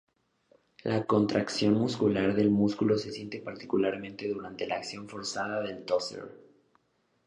La 0.83 1.05
contracción 1.05 1.75
muscular 1.75 2.33
del 2.33 2.49
músculo 2.49 2.97
se 2.97 3.11
siente 3.11 3.39
particularmente 3.39 4.27
durante 4.27 4.65
la 4.65 4.77
acción 4.77 5.07
forzada 5.07 5.61
del 5.61 5.85
toser. 5.85 6.27